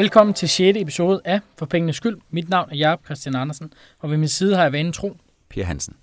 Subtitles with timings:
[0.00, 0.78] Velkommen til 6.
[0.78, 2.18] episode af For Pengenes Skyld.
[2.30, 5.16] Mit navn er Jacob Christian Andersen, og ved min side har jeg vanen tro.
[5.48, 5.96] Per Hansen.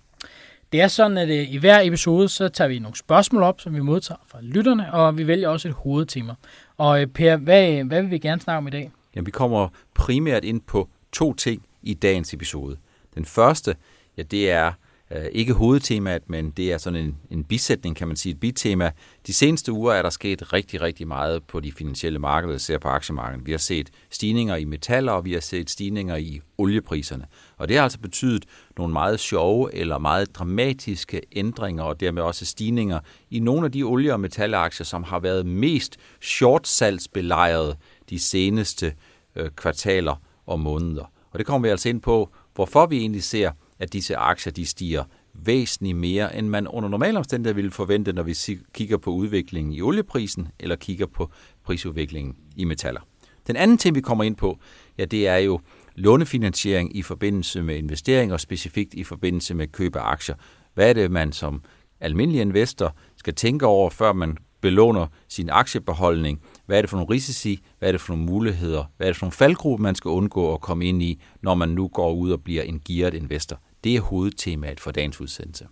[0.71, 3.75] Det er sådan, at øh, i hver episode, så tager vi nogle spørgsmål op, som
[3.75, 6.33] vi modtager fra lytterne, og vi vælger også et hovedtema.
[6.77, 8.91] Og øh, Per, hvad, hvad vil vi gerne snakke om i dag?
[9.15, 12.77] Jamen, vi kommer primært ind på to ting i dagens episode.
[13.15, 13.75] Den første,
[14.17, 14.73] ja, det er øh,
[15.11, 18.91] Øh, ikke hovedtemaet, men det er sådan en, en bisætning, kan man sige, et bitema.
[19.27, 22.87] De seneste uger er der sket rigtig, rigtig meget på de finansielle markeder, især på
[22.87, 23.45] aktiemarkedet.
[23.45, 27.25] Vi har set stigninger i metaller, og vi har set stigninger i oliepriserne.
[27.57, 28.45] Og det har altså betydet
[28.77, 33.83] nogle meget sjove eller meget dramatiske ændringer, og dermed også stigninger i nogle af de
[33.83, 37.77] olie- og metalaktier, som har været mest shortsalgsbelejret
[38.09, 38.93] de seneste
[39.35, 41.11] øh, kvartaler og måneder.
[41.31, 44.65] Og det kommer vi altså ind på, hvorfor vi egentlig ser at disse aktier de
[44.65, 48.35] stiger væsentligt mere, end man under normale omstændigheder ville forvente, når vi
[48.73, 51.31] kigger på udviklingen i olieprisen eller kigger på
[51.63, 53.01] prisudviklingen i metaller.
[53.47, 54.59] Den anden ting, vi kommer ind på,
[54.97, 55.59] ja, det er jo
[55.95, 60.35] lånefinansiering i forbindelse med investeringer, og specifikt i forbindelse med køb af aktier.
[60.73, 61.63] Hvad er det, man som
[61.99, 66.41] almindelig investor skal tænke over, før man belåner sin aktiebeholdning?
[66.65, 67.59] Hvad er det for nogle risici?
[67.79, 68.83] Hvad er det for nogle muligheder?
[68.97, 71.69] Hvad er det for nogle faldgrupper, man skal undgå at komme ind i, når man
[71.69, 73.61] nu går ud og bliver en gearet investor?
[73.83, 75.67] Det er hovedtemaet for dagens udsendelse.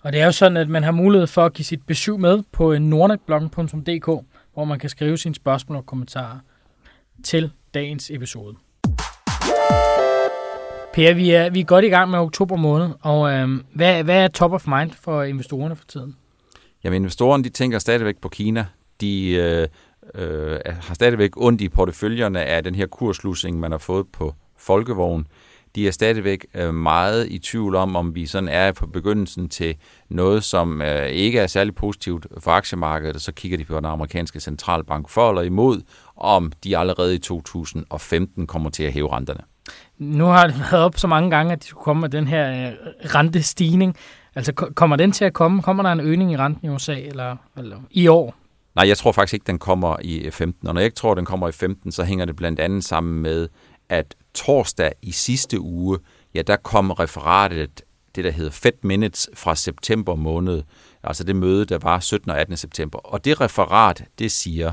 [0.00, 2.42] Og det er jo sådan, at man har mulighed for at give sit besøg med
[2.52, 4.06] på nordnetbloggen.dk,
[4.54, 6.38] hvor man kan skrive sine spørgsmål og kommentarer
[7.24, 8.56] til dagens episode.
[10.94, 14.24] Per, vi er, vi er godt i gang med oktober måned, og øh, hvad, hvad
[14.24, 16.16] er top of mind for investorerne for tiden?
[16.84, 18.66] Jamen, investorerne de tænker stadigvæk på Kina.
[19.00, 19.68] De øh,
[20.14, 25.26] øh, har stadigvæk ondt i porteføljerne af den her kurslusing, man har fået på folkevogn
[25.74, 29.76] de er stadigvæk øh, meget i tvivl om, om vi sådan er på begyndelsen til
[30.08, 33.84] noget, som øh, ikke er særlig positivt for aktiemarkedet, og så kigger de på den
[33.84, 35.82] amerikanske centralbank for eller imod,
[36.16, 39.40] om de allerede i 2015 kommer til at hæve renterne.
[39.98, 42.68] Nu har det været op så mange gange, at de skulle komme med den her
[42.68, 42.72] øh,
[43.14, 43.96] rentestigning.
[44.34, 45.62] Altså kommer den til at komme?
[45.62, 48.34] Kommer der en øgning i renten i USA eller, eller i år?
[48.74, 50.68] Nej, jeg tror faktisk ikke, den kommer i 15.
[50.68, 53.22] Og når jeg ikke tror, den kommer i 15, så hænger det blandt andet sammen
[53.22, 53.48] med,
[53.92, 55.98] at torsdag i sidste uge,
[56.34, 57.82] ja, der kom referatet,
[58.14, 60.62] det der hedder Fed Minutes fra september måned,
[61.02, 62.30] altså det møde, der var 17.
[62.30, 62.56] og 18.
[62.56, 62.98] september.
[62.98, 64.72] Og det referat, det siger,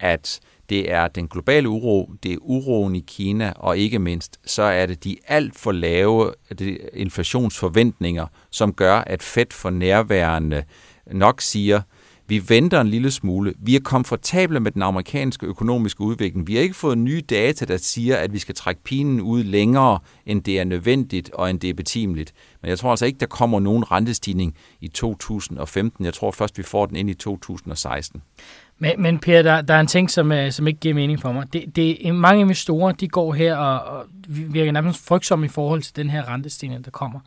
[0.00, 4.62] at det er den globale uro, det er uroen i Kina, og ikke mindst, så
[4.62, 6.34] er det de alt for lave
[6.92, 10.64] inflationsforventninger, som gør, at Fed for nærværende
[11.06, 11.80] nok siger,
[12.32, 13.54] vi venter en lille smule.
[13.58, 16.46] Vi er komfortable med den amerikanske økonomiske udvikling.
[16.46, 19.98] Vi har ikke fået nye data, der siger, at vi skal trække pinen ud længere,
[20.26, 22.32] end det er nødvendigt og end det er betimeligt.
[22.62, 26.04] Men jeg tror altså ikke, der kommer nogen rentestigning i 2015.
[26.04, 28.22] Jeg tror først, vi får den ind i 2016.
[28.78, 31.32] Men, men Per, der, der er en ting, som, øh, som ikke giver mening for
[31.32, 31.52] mig.
[31.52, 35.96] Det, det, mange investorer de går her og, og virker nærmest frygtsomme i forhold til
[35.96, 37.20] den her rentestigning, der kommer.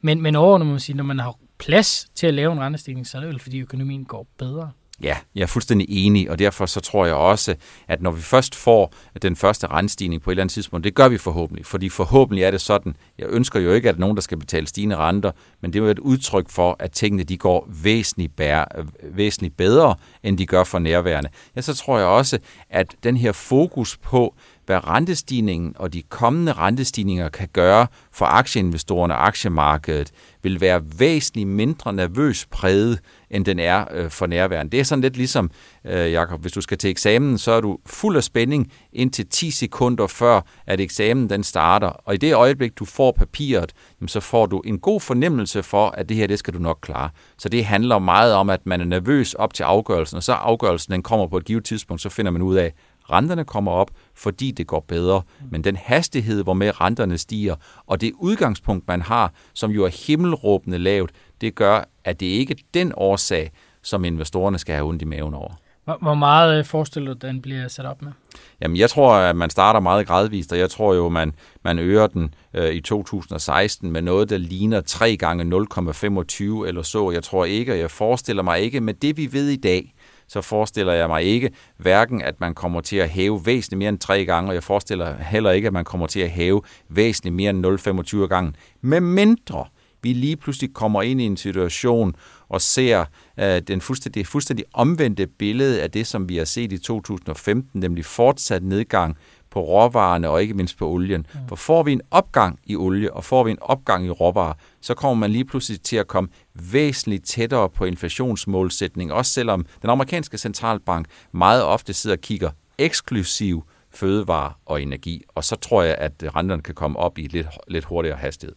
[0.00, 3.06] Men, men overordnet må man sige, når man har plads til at lave en rentestigning,
[3.06, 4.70] så er det vel, fordi økonomien går bedre.
[5.02, 7.54] Ja, jeg er fuldstændig enig, og derfor så tror jeg også,
[7.88, 11.08] at når vi først får den første rentestigning på et eller andet tidspunkt, det gør
[11.08, 14.38] vi forhåbentlig, fordi forhåbentlig er det sådan, jeg ønsker jo ikke, at nogen, der skal
[14.38, 18.36] betale stigende renter, men det er jo et udtryk for, at tingene de går væsentligt,
[18.36, 18.64] bære,
[19.02, 21.30] væsentligt bedre, end de gør for nærværende.
[21.56, 22.38] Ja, så tror jeg også,
[22.70, 24.34] at den her fokus på,
[24.66, 30.12] hvad rentestigningen og de kommende rentestigninger kan gøre for aktieinvestorerne og aktiemarkedet,
[30.42, 32.98] vil være væsentligt mindre nervøs præget,
[33.30, 34.72] end den er øh, for nærværende.
[34.72, 35.50] Det er sådan lidt ligesom,
[35.84, 39.50] øh, Jacob, hvis du skal til eksamen, så er du fuld af spænding indtil 10
[39.50, 41.86] sekunder før, at eksamen den starter.
[41.86, 45.88] Og i det øjeblik, du får papiret, jamen, så får du en god fornemmelse for,
[45.88, 47.10] at det her, det skal du nok klare.
[47.38, 50.92] Så det handler meget om, at man er nervøs op til afgørelsen, og så afgørelsen
[50.92, 52.72] den kommer på et givet tidspunkt, så finder man ud af,
[53.10, 57.54] Renterne kommer op, fordi det går bedre, men den hastighed, hvor med renterne stiger,
[57.86, 61.10] og det udgangspunkt, man har, som jo er himmelråbende lavt,
[61.40, 63.50] det gør, at det ikke er den årsag,
[63.82, 65.54] som investorerne skal have ondt i maven over.
[65.84, 68.12] Hvor meget øh, forestiller du, den bliver sat op med?
[68.60, 71.32] Jamen, jeg tror, at man starter meget gradvist, og jeg tror jo, man,
[71.64, 77.10] man øger den øh, i 2016 med noget, der ligner 3 gange 0,25 eller så.
[77.10, 79.94] Jeg tror ikke, og jeg forestiller mig ikke, med det vi ved i dag,
[80.30, 83.98] så forestiller jeg mig ikke hverken, at man kommer til at hæve væsentligt mere end
[83.98, 87.50] tre gange, og jeg forestiller heller ikke, at man kommer til at hæve væsentligt mere
[87.50, 89.66] end 0,25 gange, med mindre
[90.02, 92.14] vi lige pludselig kommer ind i en situation
[92.48, 93.04] og ser
[93.42, 98.04] uh, den fuldstændig, fuldstændig omvendte billede af det, som vi har set i 2015, nemlig
[98.04, 99.16] fortsat nedgang
[99.50, 101.26] på råvarerne og ikke mindst på olien.
[101.34, 101.40] Mm.
[101.48, 104.94] For får vi en opgang i olie, og får vi en opgang i råvarer, så
[104.94, 110.38] kommer man lige pludselig til at komme væsentligt tættere på inflationsmålsætning, også selvom den amerikanske
[110.38, 115.22] centralbank meget ofte sidder og kigger eksklusiv fødevare og energi.
[115.28, 118.56] Og så tror jeg, at renterne kan komme op i lidt, lidt hurtigere hastighed.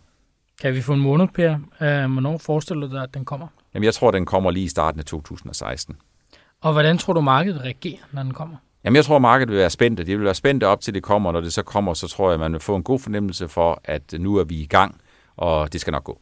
[0.62, 1.54] Kan vi få en måned, Per?
[1.56, 3.48] Uh, hvornår forestiller du dig, at den kommer?
[3.74, 5.96] Jamen, jeg tror, at den kommer lige i starten af 2016.
[6.62, 8.56] Og hvordan tror du, markedet reagerer, når den kommer?
[8.86, 10.04] Jamen, jeg tror, markedet vil være spændte.
[10.04, 11.32] Det vil være spændte op til det kommer.
[11.32, 13.82] Når det så kommer, så tror jeg, at man vil få en god fornemmelse for,
[13.84, 15.02] at nu er vi i gang,
[15.38, 16.20] og det skal nok gå.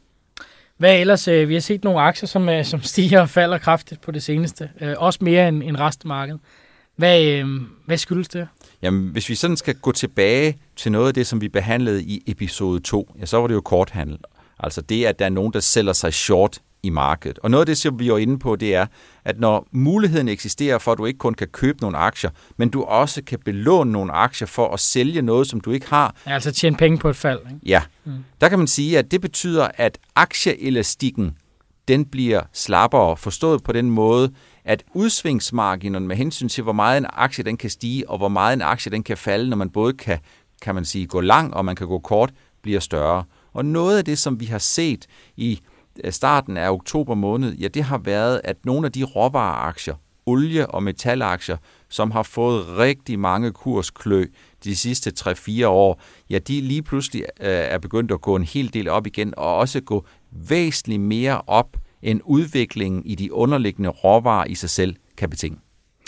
[0.76, 1.28] Hvad ellers?
[1.28, 4.22] Øh, vi har set nogle aktier, som, øh, som stiger og falder kraftigt på det
[4.22, 4.70] seneste.
[4.80, 6.40] Øh, også mere end, end resten af markedet.
[6.96, 7.44] Hvad,
[7.86, 8.48] hvad skyldes det?
[8.82, 12.22] Jamen, hvis vi sådan skal gå tilbage til noget af det, som vi behandlede i
[12.26, 14.18] episode 2, ja, så var det jo korthandel.
[14.58, 17.38] Altså det, at der er nogen, der sælger sig short i markedet.
[17.38, 18.86] Og noget af det, som vi er inde på, det er,
[19.24, 22.82] at når muligheden eksisterer for, at du ikke kun kan købe nogle aktier, men du
[22.82, 26.14] også kan belåne nogle aktier for at sælge noget, som du ikke har.
[26.26, 27.38] Ja, altså tjene penge på et fald.
[27.38, 27.60] Ikke?
[27.66, 28.12] Ja, mm.
[28.40, 31.36] der kan man sige, at det betyder, at aktieelastikken,
[31.88, 34.32] den bliver slappere, forstået på den måde,
[34.64, 38.52] at udsvingsmarginerne med hensyn til, hvor meget en aktie den kan stige, og hvor meget
[38.52, 40.18] en aktie den kan falde, når man både kan,
[40.62, 42.32] kan man sige, gå lang, og man kan gå kort,
[42.62, 43.24] bliver større.
[43.52, 45.06] Og noget af det, som vi har set
[45.36, 45.60] i
[46.10, 49.94] starten af oktober måned, ja, det har været, at nogle af de råvareaktier,
[50.26, 51.56] olie- og metalaktier,
[51.88, 54.26] som har fået rigtig mange kursklø
[54.64, 56.00] de sidste 3-4 år,
[56.30, 59.56] ja, de lige pludselig øh, er begyndt at gå en hel del op igen, og
[59.56, 65.30] også gå væsentligt mere op, end udviklingen i de underliggende råvarer i sig selv kan
[65.30, 65.58] betinge.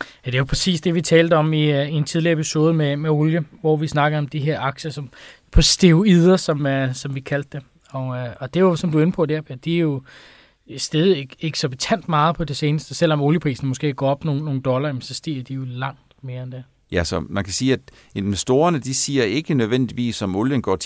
[0.00, 2.74] Ja, det er jo præcis det, vi talte om i, øh, i en tidligere episode
[2.74, 5.10] med, med olie, hvor vi snakker om de her aktier som
[5.50, 7.66] på steroider, som, uh, som vi kaldte det.
[7.94, 10.02] Og, øh, og det er jo, som du er inde på der, de er jo
[10.76, 12.94] stedet ikke, ikke så betant meget på det seneste.
[12.94, 16.52] Selvom olieprisen måske går op nogle, nogle dollar, så stiger de jo langt mere end
[16.52, 16.64] det.
[16.92, 17.80] Ja, så man kan sige, at
[18.14, 20.78] investorerne de siger ikke nødvendigvis, om olien går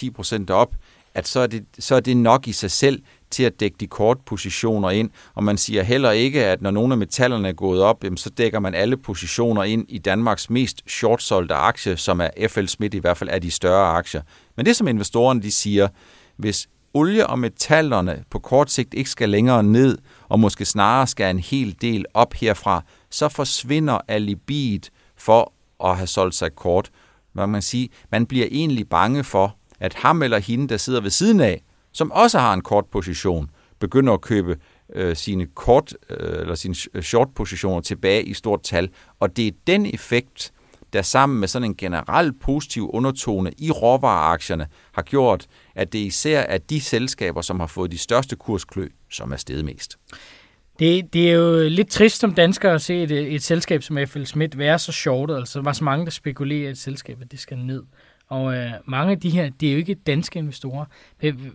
[0.48, 0.74] 10% op,
[1.14, 3.86] at så er, det, så er det nok i sig selv til at dække de
[3.86, 5.10] kort positioner ind.
[5.34, 8.60] Og man siger heller ikke, at når nogle af metallerne er gået op, så dækker
[8.60, 13.16] man alle positioner ind i Danmarks mest shortsolgte aktie, som er FL Smith i hvert
[13.16, 14.22] fald er de større aktier.
[14.56, 15.88] Men det som investorerne de siger,
[16.36, 19.98] hvis olie og metallerne på kort sigt ikke skal længere ned,
[20.28, 25.52] og måske snarere skal en hel del op herfra, så forsvinder alibiet for
[25.84, 26.90] at have solgt sig kort.
[27.32, 31.10] Man kan sige, man bliver egentlig bange for, at ham eller hende, der sidder ved
[31.10, 31.62] siden af,
[31.92, 34.56] som også har en kort position, begynder at købe
[34.94, 38.88] øh, sine kort øh, eller sine short positioner tilbage i stort tal,
[39.20, 40.52] og det er den effekt,
[40.92, 46.40] der sammen med sådan en generel positiv undertone i råvareaktierne har gjort, at det især
[46.40, 49.98] er de selskaber, som har fået de største kursklø, som er steget mest.
[50.78, 54.24] Det, det er jo lidt trist som dansker at se et, et selskab som FL
[54.24, 55.36] Schmidt være så shortet.
[55.36, 56.70] Altså, der var så mange, der spekulerer
[57.20, 57.82] at det skal ned.
[58.28, 60.84] Og øh, mange af de her, det er jo ikke danske investorer.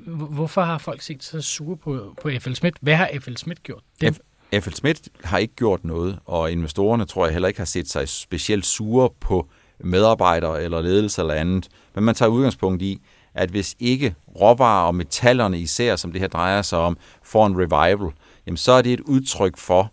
[0.05, 2.75] Hvorfor har folk set så sure på, på FL Schmidt?
[2.81, 3.83] Hvad har FL Schmidt gjort?
[4.01, 4.19] Det...
[4.53, 7.89] F- FL Schmidt har ikke gjort noget, og investorerne tror jeg heller ikke har set
[7.89, 9.47] sig specielt sure på
[9.79, 11.67] medarbejdere eller ledelse eller andet.
[11.95, 13.01] Men man tager udgangspunkt i,
[13.33, 17.55] at hvis ikke råvarer og metallerne især, som det her drejer sig om, får en
[17.57, 18.11] revival,
[18.47, 19.91] jamen så er det et udtryk for,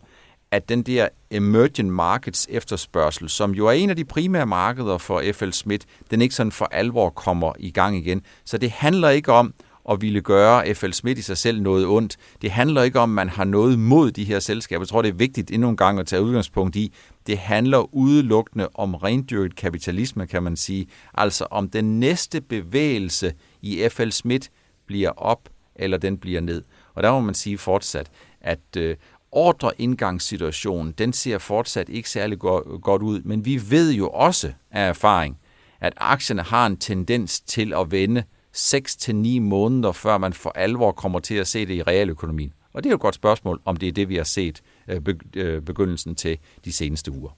[0.51, 5.23] at den der emerging markets efterspørgsel, som jo er en af de primære markeder for
[5.33, 8.23] FL Smith, den ikke sådan for alvor kommer i gang igen.
[8.45, 9.55] Så det handler ikke om
[9.91, 12.17] at ville gøre FL Smith i sig selv noget ondt.
[12.43, 14.83] Det handler ikke om, at man har noget mod de her selskaber.
[14.83, 16.93] Jeg tror, det er vigtigt endnu en gang at tage udgangspunkt i.
[17.27, 20.87] Det handler udelukkende om rendyrket kapitalisme, kan man sige.
[21.15, 23.33] Altså om den næste bevægelse
[23.63, 24.49] i FL Smith
[24.87, 26.63] bliver op, eller den bliver ned.
[26.95, 28.97] Og der må man sige fortsat, at øh,
[29.33, 32.39] ordreindgangssituationen, den ser fortsat ikke særlig
[32.83, 35.39] godt ud, men vi ved jo også af erfaring,
[35.81, 38.23] at aktierne har en tendens til at vende
[38.57, 42.53] 6-9 måneder, før man for alvor kommer til at se det i realøkonomien.
[42.73, 45.01] Og det er jo et godt spørgsmål, om det er det, vi har set øh,
[45.37, 47.31] øh, begyndelsen til de seneste uger.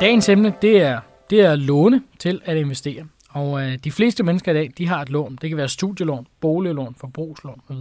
[0.00, 3.06] Dagens emne, det er, det er låne til at investere.
[3.28, 5.38] Og øh, de fleste mennesker i dag, de har et lån.
[5.40, 7.76] Det kan være studielån, boliglån, forbrugslån osv.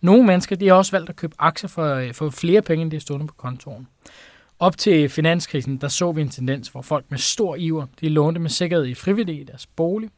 [0.00, 2.90] Nogle mennesker, de har også valgt at købe aktier for, øh, for flere penge, end
[2.90, 3.88] de er stående på kontoen.
[4.58, 8.40] Op til finanskrisen, der så vi en tendens, hvor folk med stor iver, de lånte
[8.40, 10.10] med sikkerhed i frivillige i deres bolig.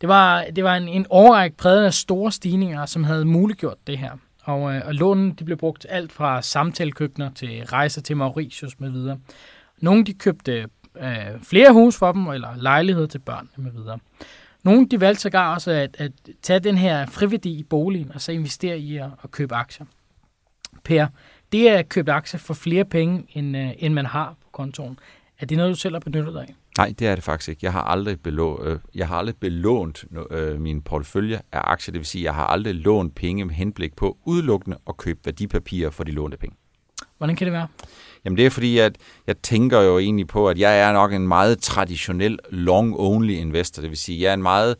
[0.00, 3.98] Det var, det var en, en overrække præget af store stigninger, som havde muliggjort det
[3.98, 4.10] her.
[4.42, 8.90] Og, øh, og lånen de blev brugt alt fra samtalekøkkener til rejser til Mauritius med
[8.90, 9.18] videre.
[9.80, 10.66] Nogle de købte
[11.00, 13.98] øh, flere hus for dem, eller lejligheder til børn med videre.
[14.62, 18.32] Nogle de valgte sågar også at, at tage den her friværdi i boligen, og så
[18.32, 19.86] investere i at, at købe aktier.
[20.84, 21.06] Per,
[21.52, 24.98] det er at købe aktier for flere penge, end, øh, end man har på kontoen.
[25.38, 26.54] Er det noget, du selv har benyttet dig af?
[26.78, 27.60] Nej, det er det faktisk ikke.
[27.62, 31.98] Jeg har aldrig, belå, øh, jeg har aldrig belånt øh, min portefølje af aktier, det
[31.98, 36.04] vil sige, jeg har aldrig lånt penge med henblik på udelukkende at købe værdipapirer for
[36.04, 36.56] de lånte penge.
[37.18, 37.66] Hvordan kan det være?
[38.24, 41.28] Jamen det er fordi, at jeg tænker jo egentlig på, at jeg er nok en
[41.28, 43.80] meget traditionel long-only investor.
[43.80, 44.76] Det vil sige, at jeg er en meget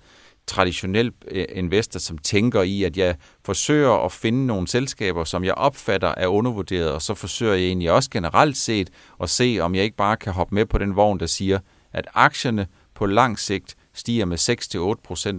[0.47, 5.55] traditionel øh, investor, som tænker i, at jeg forsøger at finde nogle selskaber, som jeg
[5.55, 8.91] opfatter er undervurderet, og så forsøger jeg egentlig også generelt set
[9.23, 11.59] at se, om jeg ikke bare kan hoppe med på den vogn, der siger,
[11.93, 14.39] at aktierne på lang sigt stiger med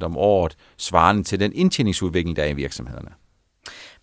[0.02, 3.10] 6-8% om året, svarende til den indtjeningsudvikling, der er i virksomhederne.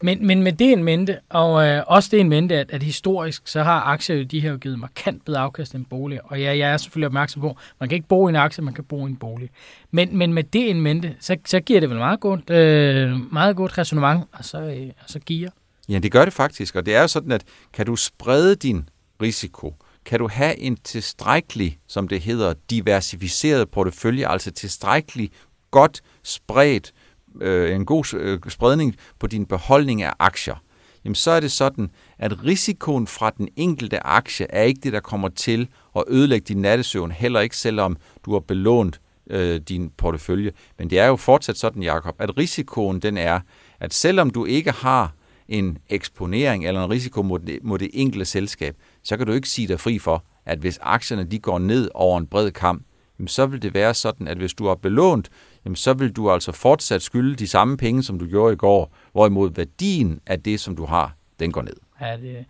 [0.02, 3.48] Men, men med det en mente, og øh, også det en mente, at, at historisk,
[3.48, 6.24] så har aktier jo de her jo givet markant bedre afkast end bolig.
[6.24, 8.74] Og ja, jeg er selvfølgelig opmærksom på, man kan ikke bo i en aktie, man
[8.74, 9.50] kan bo i en bolig.
[9.90, 13.56] Men, men med det en mente, så, så giver det vel meget godt, øh, meget
[13.56, 15.50] godt resonemang, og så, øh, og så giver.
[15.88, 18.88] Ja, det gør det faktisk, og det er jo sådan, at kan du sprede din
[19.22, 19.74] risiko,
[20.08, 25.30] kan du have en tilstrækkelig, som det hedder, diversificeret portefølje, altså tilstrækkelig
[25.70, 26.92] godt spredt
[27.40, 30.62] øh, en god øh, spredning på din beholdning af aktier,
[31.04, 35.00] jamen så er det sådan, at risikoen fra den enkelte aktie er ikke det, der
[35.00, 39.00] kommer til at ødelægge din nattesøvn, heller ikke selvom du har belånt
[39.30, 40.52] øh, din portefølje.
[40.78, 43.40] Men det er jo fortsat sådan, Jakob, at risikoen den er,
[43.80, 45.12] at selvom du ikke har
[45.48, 48.76] en eksponering eller en risiko mod det, mod det enkelte selskab,
[49.08, 52.18] så kan du ikke sige dig fri for, at hvis aktierne de går ned over
[52.18, 52.82] en bred kamp,
[53.26, 55.28] så vil det være sådan, at hvis du har belånt
[55.64, 58.96] jamen så vil du altså fortsat skylde de samme penge, som du gjorde i går,
[59.12, 61.76] hvorimod værdien af det, som du har, den går ned.
[62.00, 62.44] Ja, det,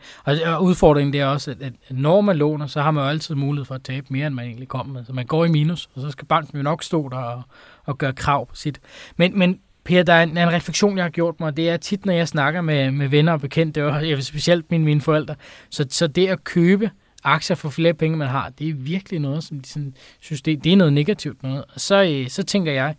[0.46, 3.34] og udfordringen det er også, at, at når man låner, så har man jo altid
[3.34, 5.04] mulighed for at tabe mere, end man egentlig kommer med.
[5.04, 7.42] Så man går i minus, og så skal banken jo nok stå der og,
[7.84, 8.80] og gøre krav på sit.
[9.16, 12.06] Men, men Per, der er en, en refleksion, jeg har gjort mig, det er tit,
[12.06, 15.34] når jeg snakker med, med venner og bekendte, og jeg specielt mine, mine forældre,
[15.70, 16.90] så, så det at købe
[17.24, 20.64] aktier for flere penge, man har, det er virkelig noget, som de sådan, synes, det,
[20.64, 21.64] det er noget negativt noget.
[21.74, 22.94] Og så, øh, så tænker jeg,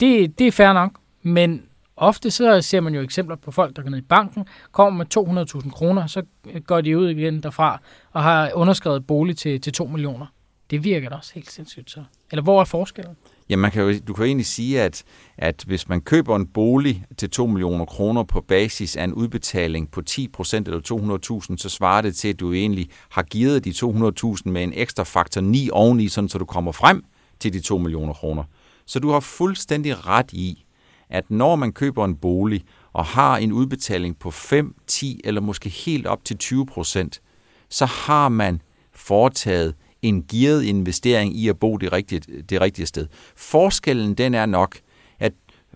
[0.00, 0.90] det, det er fair nok,
[1.22, 1.62] men
[1.96, 5.56] ofte så ser man jo eksempler på folk, der går ned i banken, kommer med
[5.64, 7.80] 200.000 kroner, så øh, går de ud igen derfra
[8.12, 10.26] og har underskrevet bolig til, til 2 millioner.
[10.70, 12.04] Det virker da også helt sindssygt så.
[12.30, 13.16] Eller hvor er forskellen?
[13.48, 15.02] Ja, man kan jo, du kan jo egentlig sige, at,
[15.38, 19.90] at hvis man køber en bolig til 2 millioner kroner på basis af en udbetaling
[19.90, 20.80] på 10 procent eller
[21.50, 25.02] 200.000, så svarer det til, at du egentlig har givet de 200.000 med en ekstra
[25.02, 27.04] faktor 9 oveni, sådan så du kommer frem
[27.40, 28.44] til de 2 millioner kroner.
[28.86, 30.64] Så du har fuldstændig ret i,
[31.10, 35.68] at når man køber en bolig og har en udbetaling på 5, 10 eller måske
[35.68, 37.20] helt op til 20 procent,
[37.68, 38.62] så har man
[38.92, 39.74] foretaget
[40.08, 43.06] en gearet investering i at bo det rigtige, det rigtige sted.
[43.36, 44.76] Forskellen den er nok,
[45.18, 45.32] at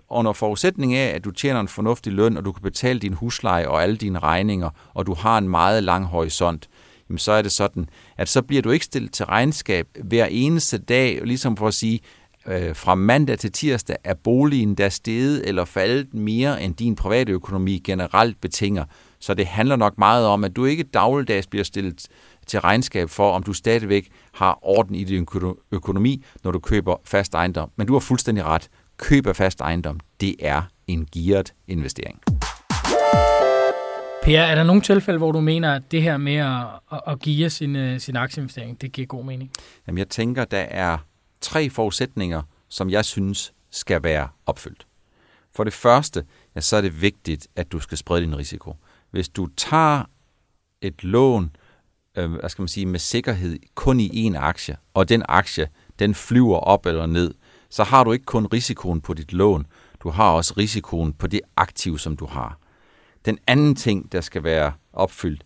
[0.09, 3.69] under forudsætning af, at du tjener en fornuftig løn, og du kan betale din husleje
[3.69, 6.69] og alle dine regninger, og du har en meget lang horisont,
[7.09, 10.79] jamen så er det sådan, at så bliver du ikke stillet til regnskab hver eneste
[10.79, 12.01] dag, ligesom for at sige,
[12.47, 17.33] øh, fra mandag til tirsdag er boligen der steget eller faldet mere, end din private
[17.33, 18.85] økonomi generelt betinger.
[19.19, 22.07] Så det handler nok meget om, at du ikke dagligdags bliver stillet
[22.51, 25.27] til regnskab for, om du stadigvæk har orden i din
[25.73, 27.71] økonomi, når du køber fast ejendom.
[27.77, 28.69] Men du har fuldstændig ret.
[28.97, 32.21] Køb af fast ejendom, det er en gearet investering.
[34.23, 37.51] Per, er der nogle tilfælde, hvor du mener, at det her med at, at give
[37.51, 39.51] sin, øh, sin aktieinvestering, det giver god mening?
[39.87, 40.99] Jamen, jeg tænker, der er
[41.41, 44.87] tre forudsætninger, som jeg synes skal være opfyldt.
[45.55, 48.77] For det første, ja, så er det vigtigt, at du skal sprede din risiko.
[49.11, 50.05] Hvis du tager
[50.83, 51.51] et lån,
[52.17, 56.15] øh, hvad skal man sige, med sikkerhed kun i en aktie, og den aktie, den
[56.15, 57.35] flyver op eller ned,
[57.71, 59.67] så har du ikke kun risikoen på dit lån,
[60.03, 62.59] du har også risikoen på det aktiv, som du har.
[63.25, 65.45] Den anden ting, der skal være opfyldt,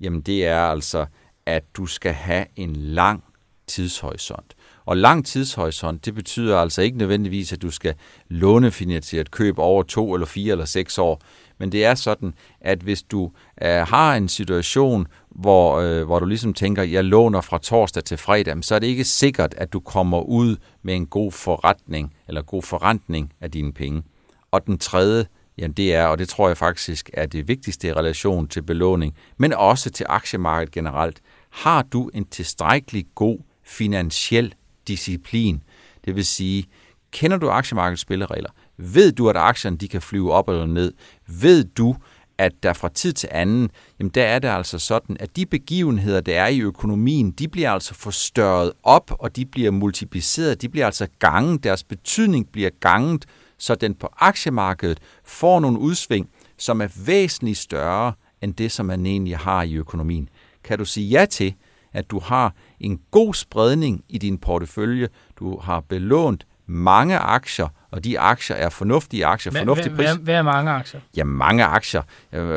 [0.00, 1.06] jamen det er altså,
[1.46, 3.24] at du skal have en lang
[3.66, 4.54] tidshorisont.
[4.84, 7.94] Og lang tidshorisont, det betyder altså ikke nødvendigvis, at du skal
[8.28, 11.20] lånefinansieret køb over to eller fire eller seks år.
[11.58, 13.30] Men det er sådan, at hvis du
[13.62, 18.16] øh, har en situation, hvor, øh, hvor du ligesom tænker, jeg låner fra torsdag til
[18.16, 22.42] fredag, så er det ikke sikkert, at du kommer ud med en god forretning eller
[22.42, 24.02] god forrentning af dine penge.
[24.50, 25.26] Og den tredje,
[25.58, 29.14] jamen det er, og det tror jeg faktisk er det vigtigste i relation til belåning,
[29.36, 31.20] men også til aktiemarkedet generelt.
[31.50, 34.54] Har du en tilstrækkelig god finansiel
[34.88, 35.62] disciplin?
[36.04, 36.64] Det vil sige,
[37.10, 38.50] kender du aktiemarkedets spilleregler?
[38.76, 40.92] Ved du, at aktierne de kan flyve op eller ned?
[41.26, 41.96] Ved du,
[42.38, 46.20] at der fra tid til anden, jamen der er det altså sådan, at de begivenheder,
[46.20, 50.86] der er i økonomien, de bliver altså forstørret op, og de bliver multipliceret, de bliver
[50.86, 53.26] altså ganget, deres betydning bliver ganget,
[53.58, 56.28] så den på aktiemarkedet får nogle udsving,
[56.58, 58.12] som er væsentligt større
[58.42, 60.28] end det, som man egentlig har i økonomien.
[60.64, 61.54] Kan du sige ja til,
[61.92, 68.04] at du har en god spredning i din portefølje, du har belånt mange aktier og
[68.04, 70.06] de aktier er fornuftige aktier, fornuftige pris.
[70.06, 71.00] Hvad, hvad er mange aktier?
[71.16, 72.02] Ja, mange aktier.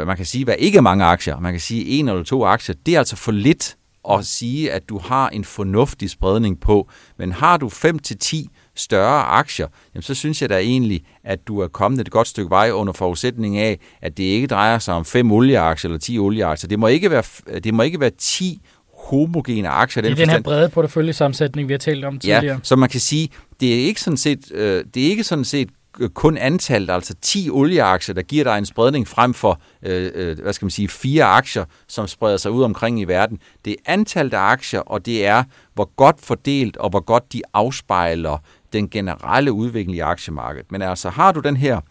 [0.06, 1.40] Man kan sige, hvad ikke er mange aktier.
[1.40, 2.76] Man kan sige en eller to aktier.
[2.86, 3.76] Det er altså for lidt
[4.10, 6.90] at sige, at du har en fornuftig spredning på.
[7.18, 11.48] Men har du 5 til 10 større aktier, jamen så synes jeg da egentlig, at
[11.48, 14.94] du er kommet et godt stykke vej under forudsætning af, at det ikke drejer sig
[14.94, 16.68] om fem olieaktier eller 10 olieaktier.
[16.68, 17.24] Det må ikke være,
[17.60, 18.62] det må ikke være 10
[19.10, 20.04] homogene aktier.
[20.04, 22.44] Den det er den her brede porteføljesammensætning, vi har talt om tidligere.
[22.44, 23.30] Ja, så man kan sige,
[23.60, 27.16] det er ikke sådan set, øh, det er ikke sådan set øh, kun antallet, altså
[27.22, 30.90] 10 olieaktier, der giver dig en spredning frem for, øh, øh, hvad skal man sige,
[30.90, 33.40] fire aktier, som spreder sig ud omkring i verden.
[33.66, 37.42] Det er antallet af aktier, og det er, hvor godt fordelt og hvor godt de
[37.54, 38.38] afspejler
[38.74, 40.72] den generelle udvikling i aktiemarkedet.
[40.72, 41.82] Men altså, har du den her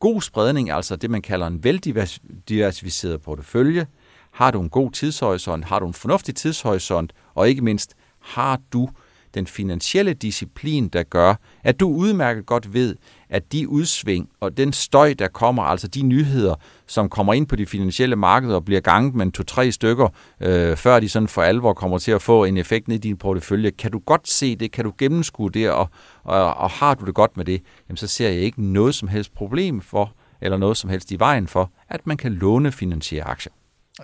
[0.00, 3.86] god spredning, altså det, man kalder en veldiversificeret portefølje,
[4.32, 8.88] har du en god tidshorisont, har du en fornuftig tidshorisont, og ikke mindst, har du
[9.36, 12.96] den finansielle disciplin, der gør, at du udmærket godt ved,
[13.30, 16.54] at de udsving og den støj, der kommer, altså de nyheder,
[16.86, 20.08] som kommer ind på de finansielle markeder og bliver ganget med to-tre stykker,
[20.40, 23.16] øh, før de sådan for alvor kommer til at få en effekt ned i din
[23.16, 25.88] portefølje, kan du godt se det, kan du gennemskue det, og,
[26.24, 29.08] og, og har du det godt med det, jamen så ser jeg ikke noget som
[29.08, 33.24] helst problem for, eller noget som helst i vejen for, at man kan låne finansiere
[33.24, 33.52] aktier.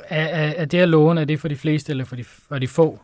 [0.08, 2.58] Er, er, er det at låne, er det for de fleste eller for de, for
[2.58, 2.98] de få?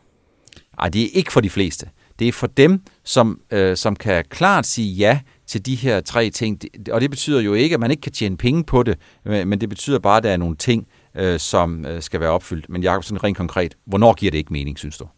[0.78, 1.88] Nej, det er ikke for de fleste.
[2.18, 6.30] Det er for dem, som, øh, som kan klart sige ja til de her tre
[6.30, 6.60] ting.
[6.92, 9.68] Og det betyder jo ikke, at man ikke kan tjene penge på det, men det
[9.68, 12.68] betyder bare, at der er nogle ting, øh, som øh, skal være opfyldt.
[12.68, 15.08] Men Jacob, sådan rent konkret, hvornår giver det ikke mening, synes du?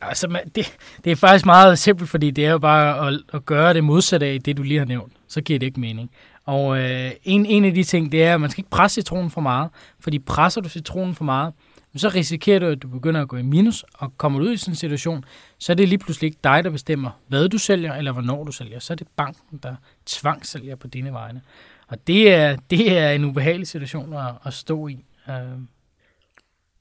[0.00, 3.74] Altså, det, det er faktisk meget simpelt, fordi det er jo bare at, at gøre
[3.74, 5.12] det modsatte af det, du lige har nævnt.
[5.28, 6.10] Så giver det ikke mening.
[6.46, 9.30] Og øh, en, en af de ting, det er, at man skal ikke presse citronen
[9.30, 11.52] for meget, fordi presser du citronen for meget,
[11.98, 14.56] så risikerer du, at du begynder at gå i minus, og kommer du ud i
[14.56, 15.24] sådan en situation,
[15.58, 18.52] så er det lige pludselig ikke dig, der bestemmer, hvad du sælger, eller hvornår du
[18.52, 18.78] sælger.
[18.78, 19.74] Så er det banken, der
[20.06, 21.40] tvangsælger på dine vegne.
[21.88, 25.04] Og det er, det er en ubehagelig situation at, at stå i.
[25.28, 25.34] Øh.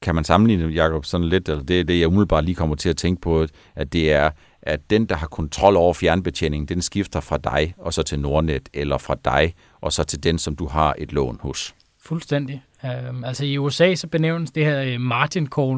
[0.01, 2.89] Kan man sammenligne, Jacob, sådan lidt, eller det er det, jeg umiddelbart lige kommer til
[2.89, 4.29] at tænke på, at det er,
[4.61, 8.69] at den, der har kontrol over fjernbetjeningen, den skifter fra dig og så til Nordnet,
[8.73, 11.75] eller fra dig og så til den, som du har et lån hos.
[12.01, 12.63] Fuldstændig.
[12.83, 15.75] Um, altså i USA så benævnes det her øh, uh, margin call.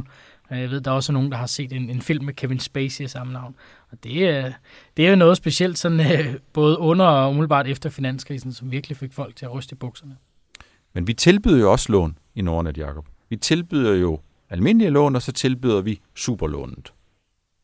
[0.52, 2.60] Uh, jeg ved, der er også nogen, der har set en, en film med Kevin
[2.60, 3.56] Spacey i samme navn.
[3.92, 4.52] Og det, uh,
[4.98, 8.98] det er jo noget specielt, sådan, uh, både under og umiddelbart efter finanskrisen, som virkelig
[8.98, 10.18] fik folk til at ryste i bukserne.
[10.94, 13.06] Men vi tilbyder jo også lån i Nordnet, Jacob.
[13.30, 16.94] Vi tilbyder jo almindelige lån, og så tilbyder vi superlånet.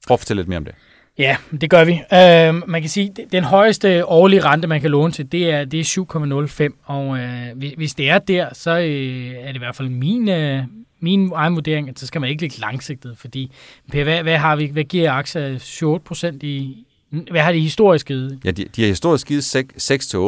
[0.07, 0.75] Prøv at fortælle lidt mere om det.
[1.19, 1.91] Ja, det gør vi.
[1.91, 5.65] Uh, man kan sige, at den højeste årlige rente, man kan låne til, det er,
[5.65, 6.83] det er 7,05.
[6.85, 10.63] Og uh, hvis det er der, så uh, er det i hvert fald min, uh,
[10.99, 13.17] min egen vurdering, at så skal man ikke ligge langsigtet.
[13.17, 13.51] Fordi
[13.85, 16.85] hvad, hvad, har vi, hvad giver aktier 7 procent i,
[17.31, 18.39] hvad har de historisk givet?
[18.45, 19.55] Ja, de, de har historisk givet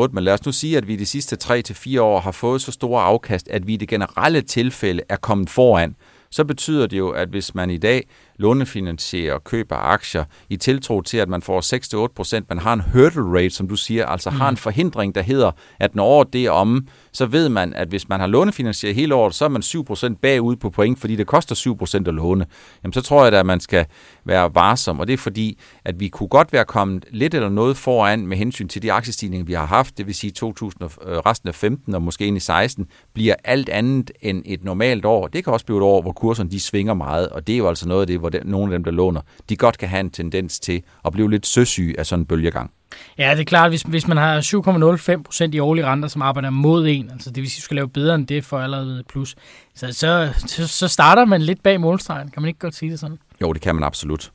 [0.08, 2.72] 6-8, men lad os nu sige, at vi de sidste 3-4 år har fået så
[2.72, 5.96] store afkast, at vi i det generelle tilfælde er kommet foran.
[6.30, 8.04] Så betyder det jo, at hvis man i dag
[8.42, 12.50] lånefinansierer og køber aktier i tiltro til, at man får 6-8 procent.
[12.50, 14.36] Man har en hurdle rate, som du siger, altså mm.
[14.36, 17.88] har en forhindring, der hedder, at når året det er omme, så ved man, at
[17.88, 21.16] hvis man har lånefinansieret hele året, så er man 7 procent bagud på point, fordi
[21.16, 22.46] det koster 7 procent at låne.
[22.84, 23.86] Jamen så tror jeg da, at man skal
[24.26, 27.78] være varsom, og det er fordi, at vi kunne godt være kommet lidt eller noget
[27.78, 31.18] foran med hensyn til de aktiestigninger, vi har haft, det vil sige 2000 og øh,
[31.18, 35.28] resten af 15 og måske ind i 16, bliver alt andet end et normalt år.
[35.28, 37.68] Det kan også blive et år, hvor kurserne de svinger meget, og det er jo
[37.68, 40.00] altså noget af det, hvor den, nogle af dem, der låner, de godt kan have
[40.00, 42.72] en tendens til at blive lidt søsyge af sådan en bølgegang.
[43.18, 44.42] Ja, det er klart, hvis, hvis man har
[45.16, 47.66] 7,05 procent i årlige renter, som arbejder mod en, altså det vil sige, at du
[47.66, 49.36] skal lave bedre end det for allerede plus,
[49.76, 52.32] så, så, så, så starter man lidt bag målstregen.
[52.32, 53.18] Kan man ikke godt sige det sådan?
[53.42, 54.32] Jo, det kan man absolut.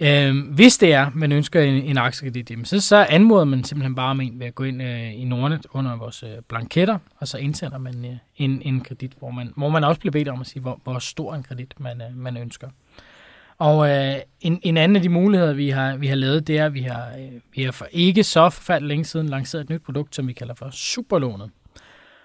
[0.00, 4.10] Øh, hvis det er, man ønsker en, en aktiekredit, så, så anmoder man simpelthen bare
[4.10, 7.38] om en ved at gå ind øh, i Nordnet under vores øh, blanketter, og så
[7.38, 10.46] indsender man øh, en, en kredit, hvor man, hvor man også bliver bedt om at
[10.46, 12.68] sige, hvor, hvor stor en kredit man, øh, man ønsker.
[13.58, 16.66] Og øh, en, en anden af de muligheder, vi har, vi har lavet, det er,
[16.66, 19.82] at vi har, øh, vi har for ikke så forfærdeligt længe siden lanceret et nyt
[19.82, 21.50] produkt, som vi kalder for Superlånet.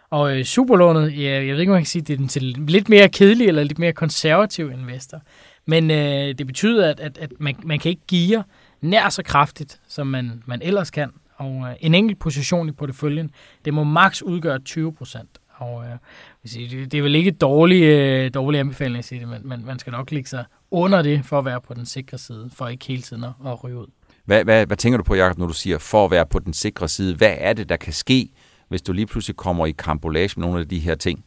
[0.10, 2.44] Og øh, Superlånet, ja, jeg ved ikke, om man kan sige, det er den til
[2.44, 5.22] lidt mere kedelig eller lidt mere konservativ investor.
[5.66, 8.44] Men øh, det betyder, at, at, at man, man kan ikke give
[8.82, 11.12] nær så kraftigt, som man, man ellers kan.
[11.36, 13.32] Og øh, en enkelt position i porteføljen,
[13.66, 15.30] det må maks udgøre 20 procent.
[15.56, 15.98] Og øh,
[16.44, 19.80] det, det er vel ikke dårlig, øh, dårlig anbefaling at sige det, men man, man
[19.80, 22.86] skal nok ligge sig under det, for at være på den sikre side, for ikke
[22.86, 23.88] hele tiden at, at ryge ud.
[24.26, 26.54] Hvad, hvad, hvad tænker du på, Jacob, når du siger, for at være på den
[26.54, 27.16] sikre side?
[27.16, 28.30] Hvad er det, der kan ske,
[28.70, 31.26] hvis du lige pludselig kommer i kambolage med nogle af de her ting?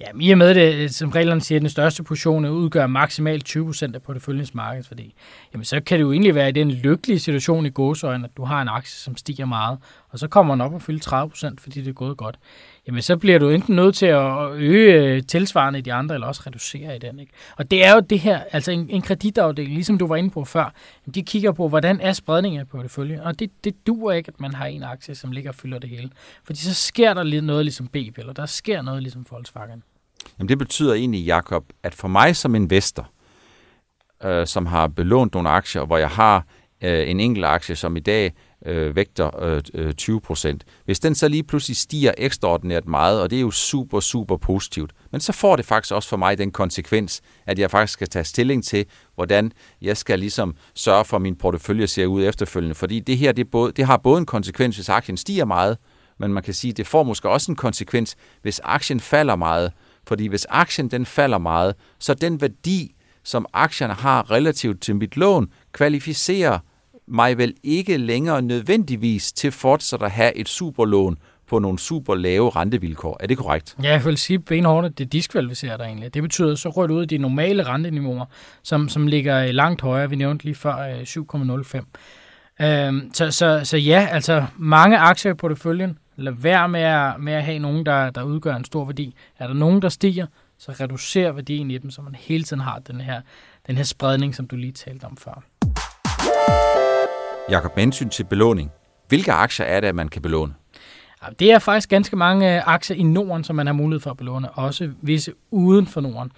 [0.00, 3.48] Ja, i og med det, øh, som reglerne siger, at den største portion udgør maksimalt
[3.48, 5.14] 20% af porteføljens markedsværdi,
[5.52, 8.44] jamen så kan det jo egentlig være i den lykkelige situation i gåsøjne, at du
[8.44, 9.78] har en aktie, som stiger meget,
[10.08, 12.38] og så kommer den op og fylde 30%, fordi det er gået godt
[12.86, 16.26] jamen så bliver du enten nødt til at øge øh, tilsvarende i de andre, eller
[16.26, 17.20] også reducere i den.
[17.20, 17.32] Ikke?
[17.56, 20.44] Og det er jo det her, altså en, en kreditafdeling, ligesom du var inde på
[20.44, 20.72] før,
[21.14, 24.54] de kigger på, hvordan er spredningen af portefølje, og det, det duer ikke, at man
[24.54, 26.10] har en aktie, som ligger og fylder det hele.
[26.44, 29.82] Fordi så sker der lidt noget ligesom BP, eller der sker noget ligesom Volkswagen.
[30.38, 33.10] Jamen det betyder egentlig, Jakob, at for mig som investor,
[34.24, 36.44] øh, som har belånt nogle aktier, hvor jeg har
[36.82, 38.32] øh, en enkelt aktie, som i dag
[38.66, 40.64] øh, vægter øh, øh 20 procent.
[40.84, 44.92] Hvis den så lige pludselig stiger ekstraordinært meget, og det er jo super, super positivt,
[45.12, 48.24] men så får det faktisk også for mig den konsekvens, at jeg faktisk skal tage
[48.24, 52.74] stilling til, hvordan jeg skal ligesom sørge for, at min portefølje ser ud efterfølgende.
[52.74, 55.78] Fordi det her, det, både, det har både en konsekvens, hvis aktien stiger meget,
[56.18, 59.72] men man kan sige, det får måske også en konsekvens, hvis aktien falder meget.
[60.06, 65.16] Fordi hvis aktien den falder meget, så den værdi, som aktierne har relativt til mit
[65.16, 66.58] lån, kvalificerer
[67.08, 72.50] mig vel ikke længere nødvendigvis til fortsat at have et superlån på nogle super lave
[72.50, 73.16] rentevilkår.
[73.20, 73.76] Er det korrekt?
[73.82, 76.14] Ja, jeg vil sige benhårdt, at det diskvalificerer dig egentlig.
[76.14, 78.24] Det betyder, så rører du ud i de normale renteniveauer,
[78.62, 80.10] som, som ligger øh, langt højere.
[80.10, 81.84] Vi nævnte lige før øh, 7,05.
[82.66, 85.98] Øhm, så, så, så ja, altså mange aktier i porteføljen.
[86.16, 89.14] Lad være med at, med at have nogen, der, der udgør en stor værdi.
[89.38, 90.26] Er der nogen, der stiger,
[90.58, 93.20] så reducer værdien i dem, så man hele tiden har den her,
[93.66, 95.42] den her spredning, som du lige talte om før.
[97.50, 98.72] Jakob, med hensyn til belåning,
[99.08, 100.54] hvilke aktier er det, at man kan belåne?
[101.38, 104.16] Det er faktisk ganske mange øh, aktier i Norden, som man har mulighed for at
[104.16, 106.32] belåne, også visse uden for Norden.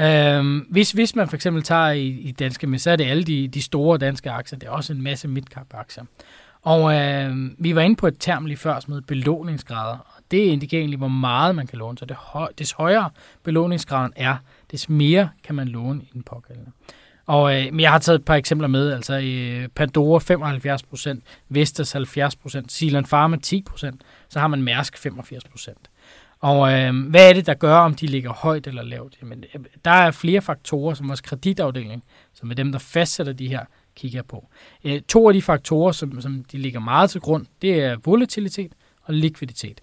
[0.00, 3.48] Øhm, hvis, hvis man for eksempel tager i, i danske, så er det alle de,
[3.48, 4.58] de store danske aktier.
[4.58, 6.04] Det er også en masse midcap-aktier.
[6.62, 9.98] Og øh, vi var inde på et term lige før, som hedder belåningsgrader.
[9.98, 11.98] Og det indikerer egentlig, hvor meget man kan låne.
[11.98, 13.10] Så det høj, des højere
[13.42, 14.36] belåningsgraden er,
[14.70, 16.70] des mere kan man låne i den pågældende.
[17.32, 20.20] Og øh, jeg har taget et par eksempler med, altså øh, Pandora
[21.14, 23.90] 75%, Vestas 70%, Silan Pharma 10%,
[24.28, 25.74] så har man Mærsk 85%.
[26.40, 29.14] Og øh, hvad er det, der gør, om de ligger højt eller lavt?
[29.22, 32.02] Jamen, øh, der er flere faktorer, som vores kreditafdeling,
[32.34, 33.64] som er dem, der fastsætter de her,
[33.96, 34.48] kigger på.
[34.84, 38.72] Øh, to af de faktorer, som, som de ligger meget til grund, det er volatilitet
[39.02, 39.80] og likviditet.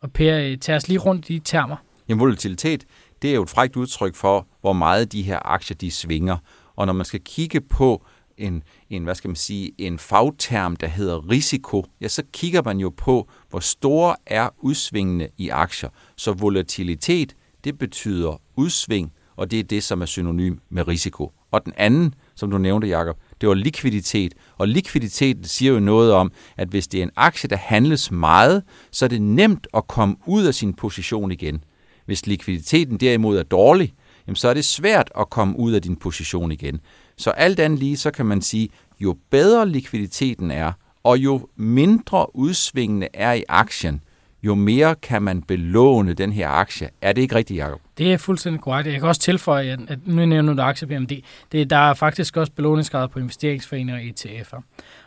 [0.00, 1.76] Og Per, øh, tag os lige rundt i de termer.
[2.08, 2.84] Jamen, volatilitet,
[3.22, 6.36] det er jo et frækt udtryk for, hvor meget de her aktier, de svinger.
[6.76, 8.04] Og når man skal kigge på
[8.38, 12.78] en, en, hvad skal man sige, en fagterm, der hedder risiko, ja, så kigger man
[12.78, 15.90] jo på, hvor store er udsvingene i aktier.
[16.16, 21.32] Så volatilitet, det betyder udsving, og det er det, som er synonym med risiko.
[21.50, 24.34] Og den anden, som du nævnte, Jakob, det var likviditet.
[24.58, 28.62] Og likviditeten siger jo noget om, at hvis det er en aktie, der handles meget,
[28.90, 31.64] så er det nemt at komme ud af sin position igen.
[32.06, 33.94] Hvis likviditeten derimod er dårlig,
[34.26, 36.80] jamen så er det svært at komme ud af din position igen.
[37.16, 38.68] Så alt andet lige, så kan man sige,
[39.00, 44.02] jo bedre likviditeten er, og jo mindre udsvingende er i aktien,
[44.42, 46.88] jo mere kan man belåne den her aktie.
[47.02, 47.80] Er det ikke rigtigt, Jacob?
[47.98, 48.86] Det er fuldstændig korrekt.
[48.86, 51.12] Jeg kan også tilføje, at, nu nævner du aktie BMD.
[51.52, 54.62] Det, der er faktisk også belåningsgrader på investeringsforeninger og ETF'er.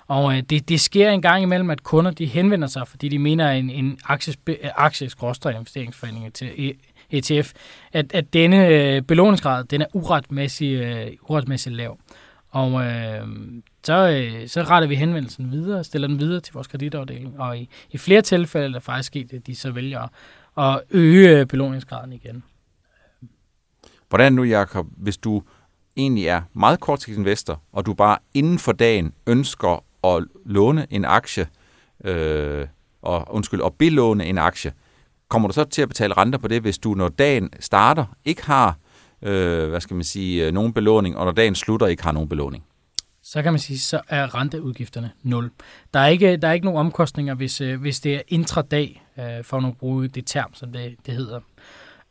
[0.07, 3.19] Og øh, det, det sker en gang imellem, at kunder de henvender sig, fordi de
[3.19, 4.33] mener, at en, en aktie,
[5.55, 6.75] investeringsforening til
[7.11, 7.51] ETF,
[7.93, 11.97] at, at denne øh, belåningsgrad, den er uretmæssig, øh, uretmæssig lav.
[12.49, 13.27] Og øh,
[13.83, 17.69] så, øh, så retter vi henvendelsen videre, stiller den videre til vores kreditafdeling, og i,
[17.91, 20.07] i flere tilfælde er det faktisk sket, at de så vælger
[20.57, 22.43] at øge øh, belåningsgraden igen.
[24.09, 25.43] Hvordan nu, Jakob, hvis du
[25.97, 31.05] egentlig er meget kortsigtet investor, og du bare inden for dagen ønsker at låne en
[31.05, 31.47] aktie,
[32.03, 32.67] øh,
[33.01, 34.73] og, undskyld, at belåne en aktie,
[35.27, 38.45] kommer du så til at betale renter på det, hvis du, når dagen starter, ikke
[38.45, 38.77] har,
[39.21, 42.29] øh, hvad skal man sige, øh, nogen belåning, og når dagen slutter, ikke har nogen
[42.29, 42.63] belåning?
[43.23, 45.51] Så kan man sige, så er renteudgifterne 0.
[45.93, 49.43] Der er ikke, der er ikke nogen omkostninger, hvis, øh, hvis det er intradag, øh,
[49.43, 51.39] for at bruge det term, som det, det hedder.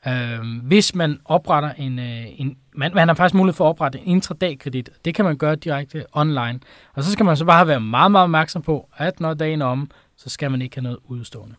[0.06, 3.98] Øh, hvis man opretter en, øh, en man, man har faktisk mulighed for at oprette
[3.98, 4.90] en intradag-kredit.
[5.04, 6.60] Det kan man gøre direkte online.
[6.94, 9.66] Og så skal man så bare være meget, meget opmærksom på, at når dagen er
[9.66, 11.54] om, så skal man ikke have noget udstående.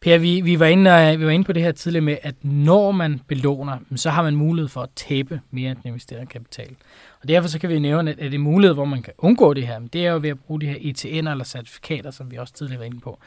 [0.00, 2.34] Per, vi, vi, var inde, øh, vi var inde på det her tidligere med, at
[2.42, 6.76] når man belåner, så har man mulighed for at tabe mere end den investerede kapital.
[7.22, 9.66] Og derfor så kan vi nævne, at det er mulighed, hvor man kan undgå det
[9.66, 9.78] her.
[9.78, 12.54] Men det er jo ved at bruge de her ETN'er eller certifikater, som vi også
[12.54, 13.18] tidligere var inde på.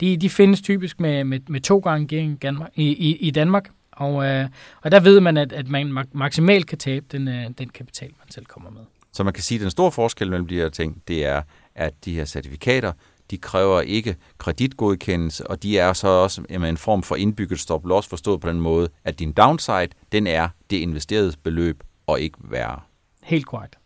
[0.00, 2.38] De, de findes typisk med, med, med to gange gering
[2.74, 3.70] i, i, i Danmark.
[3.92, 4.48] Og, øh,
[4.82, 8.30] og der ved man, at, at man maksimalt kan tabe den, øh, den kapital, man
[8.30, 8.82] selv kommer med.
[9.12, 11.42] Så man kan sige, at den store forskel mellem de her ting, det er,
[11.74, 12.92] at de her certifikater,
[13.30, 18.08] de kræver ikke kreditgodkendelse, og de er så også en form for indbygget stop loss,
[18.08, 22.80] forstået på den måde, at din downside, den er det investerede beløb, og ikke værre.
[23.22, 23.76] Helt korrekt.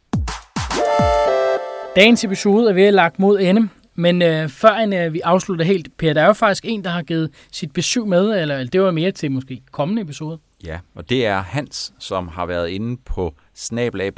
[1.96, 5.64] Dagens episode er ved at lagt mod ende, men øh, før en, øh, vi afslutter
[5.64, 8.82] helt, Per, der er jo faktisk en, der har givet sit besøg med, eller det
[8.82, 10.38] var mere til måske kommende episode.
[10.64, 14.12] Ja, og det er Hans, som har været inde på snablag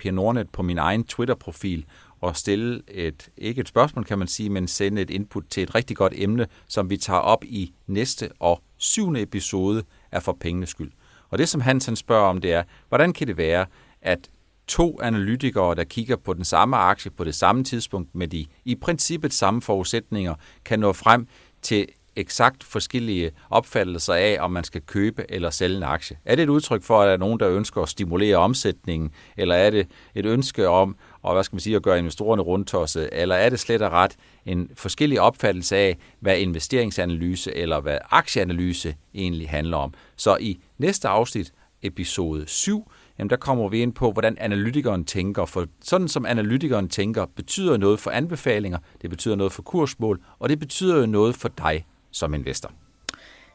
[0.53, 1.85] på min egen Twitter-profil
[2.27, 5.75] og stille et, ikke et spørgsmål kan man sige, men sende et input til et
[5.75, 10.69] rigtig godt emne, som vi tager op i næste og syvende episode af For Pengenes
[10.69, 10.93] Skyld.
[11.31, 13.67] Og det, som Hans han spørger om, det er, hvordan kan det være,
[14.03, 14.31] at
[14.67, 18.75] to analytikere, der kigger på den samme aktie på det samme tidspunkt med de i
[18.75, 20.35] princippet samme forudsætninger,
[20.65, 21.29] kan nå frem
[21.63, 21.87] til
[22.17, 26.19] eksakt forskellige opfattelser af, om man skal købe eller sælge en aktie.
[26.25, 29.55] Er det et udtryk for, at der er nogen, der ønsker at stimulere omsætningen, eller
[29.55, 33.35] er det et ønske om og hvad skal man sige, at gøre investorerne rundtosset, eller
[33.35, 39.49] er det slet og ret en forskellig opfattelse af, hvad investeringsanalyse eller hvad aktieanalyse egentlig
[39.49, 39.95] handler om.
[40.17, 41.53] Så i næste afsnit,
[41.83, 45.45] episode 7, jamen der kommer vi ind på, hvordan analytikeren tænker.
[45.45, 50.49] For sådan som analytikeren tænker, betyder noget for anbefalinger, det betyder noget for kursmål, og
[50.49, 51.85] det betyder noget for dig
[52.17, 52.71] som investor.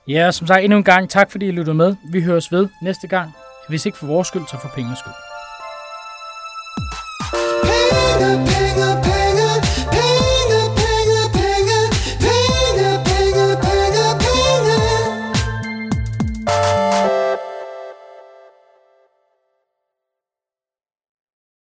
[0.07, 1.95] Ja, som sagt endnu en gang, tak fordi I lyttede med.
[2.11, 3.31] Vi høres ved næste gang.
[3.69, 5.13] Hvis ikke for vores skyld, så for pengenes skyld.
[8.21, 9.00] Pay the